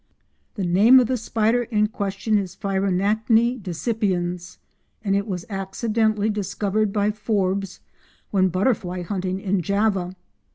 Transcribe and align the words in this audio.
The 0.55 0.65
name 0.65 0.99
of 0.99 1.05
the 1.05 1.15
spider 1.15 1.61
in 1.61 1.85
question 1.85 2.39
is 2.39 2.55
Phrynarachne 2.55 3.61
decipiens, 3.61 4.57
and 5.03 5.15
it 5.15 5.27
was 5.27 5.45
accidentally 5.47 6.31
discovered 6.31 6.91
by 6.91 7.11
Forbes 7.11 7.81
when 8.31 8.47
butterfly 8.49 9.03
hunting 9.03 9.39
in 9.39 9.61
Java. 9.61 10.15